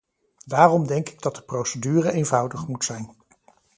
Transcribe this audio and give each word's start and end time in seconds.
Daarom 0.45 0.87
denk 0.87 1.09
ik 1.09 1.21
dat 1.21 1.35
de 1.35 1.41
procedure 1.41 2.11
eenvoudig 2.11 2.67
moet 2.67 2.83
zijn. 2.85 3.15